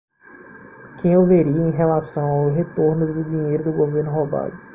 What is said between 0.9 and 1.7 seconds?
Quem eu veria em